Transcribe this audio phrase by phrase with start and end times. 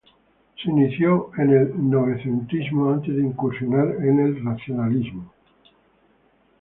[0.59, 5.31] Se inició en el novecentismo, antes de incursionar en el racionalismo.